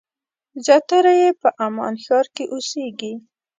زیاتره 0.65 1.13
یې 1.21 1.29
په 1.41 1.47
عمان 1.63 1.93
ښار 2.03 2.25
کې 2.35 2.43
اوسېږي. 2.53 3.13